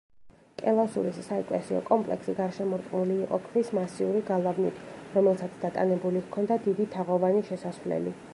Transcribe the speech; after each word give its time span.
კელასურის 0.59 1.17
საეკლესიო 1.25 1.81
კომპლექსი 1.89 2.35
გარშემორტყმული 2.39 3.19
იყო 3.27 3.39
ქვის 3.45 3.71
მასიური 3.79 4.25
გალავნით, 4.31 4.81
რომელსაც 5.19 5.61
დატანებული 5.67 6.25
ჰქონდა 6.27 6.59
დიდი 6.67 6.89
თაღოვანი 6.97 7.49
შესასვლელი. 7.53 8.19